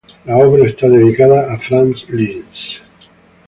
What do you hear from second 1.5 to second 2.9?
a Franz Liszt.